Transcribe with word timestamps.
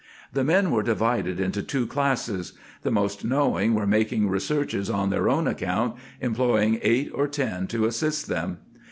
The 0.33 0.43
men 0.43 0.71
were 0.71 0.81
divided 0.81 1.39
into 1.39 1.61
two 1.61 1.85
classes. 1.85 2.53
The 2.81 2.89
most 2.89 3.23
knowing 3.23 3.75
were 3.75 3.85
making 3.85 4.29
researches 4.29 4.89
on 4.89 5.11
their 5.11 5.29
own 5.29 5.45
account, 5.47 5.93
employing 6.19 6.79
eight 6.81 7.11
or 7.13 7.27
ten 7.27 7.67
to 7.67 7.85
assist 7.85 8.25
them. 8.25 8.57